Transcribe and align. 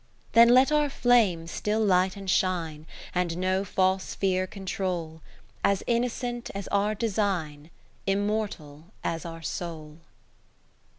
20 0.33 0.33
Then 0.47 0.55
let 0.55 0.71
our 0.71 0.89
flames 0.89 1.51
still 1.51 1.79
light 1.79 2.17
and 2.17 2.27
shine. 2.27 2.87
And 3.13 3.37
no 3.37 3.63
false 3.63 4.15
fear 4.15 4.47
control, 4.47 5.21
As 5.63 5.83
innocent 5.85 6.49
as 6.55 6.67
our 6.69 6.95
design, 6.95 7.69
Immortal 8.07 8.85
as 9.03 9.25
our 9.25 9.43
soul. 9.43 9.99